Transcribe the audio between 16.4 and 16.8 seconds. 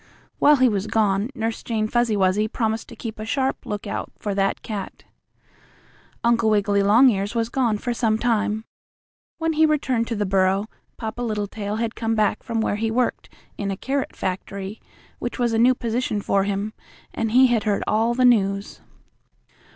him,